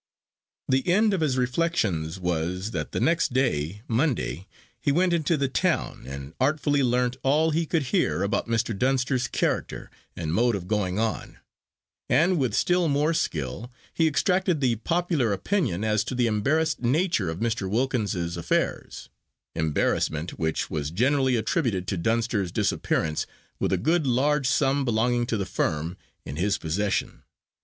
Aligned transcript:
The 0.67 0.87
end 0.87 1.13
of 1.13 1.21
his 1.21 1.37
reflections 1.37 2.19
was, 2.19 2.71
that 2.71 2.91
the 2.91 2.99
next 2.99 3.33
day, 3.33 3.83
Monday, 3.87 4.47
he 4.79 4.91
went 4.91 5.13
into 5.13 5.37
the 5.37 5.47
town, 5.47 6.05
and 6.07 6.33
artfully 6.41 6.81
learnt 6.81 7.17
all 7.21 7.51
he 7.51 7.67
could 7.67 7.83
hear 7.93 8.23
about 8.23 8.47
Mr 8.47 8.75
Dunster's 8.75 9.27
character 9.27 9.91
and 10.15 10.33
mode 10.33 10.55
of 10.55 10.67
going 10.67 10.97
on; 10.97 11.37
and 12.09 12.39
with 12.39 12.55
still 12.55 12.87
more 12.87 13.13
skill 13.13 13.71
he 13.93 14.07
extracted 14.07 14.59
the 14.59 14.77
popular 14.77 15.31
opinion 15.33 15.83
as 15.83 16.03
to 16.05 16.15
the 16.15 16.25
embarrassed 16.25 16.81
nature 16.81 17.29
of 17.29 17.37
Mr. 17.37 17.69
Wilkins's 17.69 18.37
affairs 18.37 19.09
embarrassment 19.53 20.39
which 20.39 20.67
was 20.67 20.89
generally 20.89 21.35
attributed 21.35 21.85
to 21.89 21.95
Dunster's 21.97 22.51
disappearance 22.51 23.27
with 23.59 23.71
a 23.71 23.77
good 23.77 24.07
large 24.07 24.49
sum 24.49 24.83
belonging 24.83 25.27
to 25.27 25.37
the 25.37 25.45
firm 25.45 25.95
in 26.25 26.37
his 26.37 26.57
possession. 26.57 27.21